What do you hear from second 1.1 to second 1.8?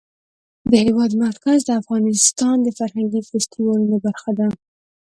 مرکز د